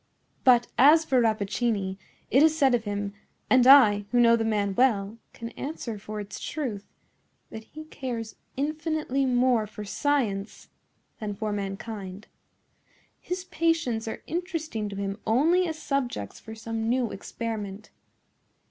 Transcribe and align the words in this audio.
"But 0.43 0.65
as 0.79 1.05
for 1.05 1.21
Rappaccini, 1.21 1.99
it 2.31 2.41
is 2.41 2.57
said 2.57 2.73
of 2.73 2.85
him—and 2.85 3.67
I, 3.67 4.05
who 4.09 4.19
know 4.19 4.35
the 4.35 4.43
man 4.43 4.73
well, 4.73 5.19
can 5.31 5.49
answer 5.49 5.99
for 5.99 6.19
its 6.19 6.39
truth—that 6.39 7.65
he 7.65 7.83
cares 7.83 8.35
infinitely 8.57 9.27
more 9.27 9.67
for 9.67 9.85
science 9.85 10.69
than 11.19 11.35
for 11.35 11.51
mankind. 11.53 12.25
His 13.19 13.43
patients 13.43 14.07
are 14.07 14.23
interesting 14.25 14.89
to 14.89 14.95
him 14.95 15.19
only 15.27 15.67
as 15.67 15.77
subjects 15.77 16.39
for 16.39 16.55
some 16.55 16.89
new 16.89 17.11
experiment. 17.11 17.91